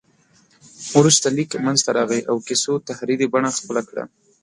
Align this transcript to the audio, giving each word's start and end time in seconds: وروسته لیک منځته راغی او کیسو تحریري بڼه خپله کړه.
وروسته 0.97 1.27
لیک 1.35 1.51
منځته 1.65 1.89
راغی 1.97 2.21
او 2.29 2.35
کیسو 2.47 2.73
تحریري 2.87 3.27
بڼه 3.33 3.49
خپله 3.57 3.81
کړه. 3.89 4.03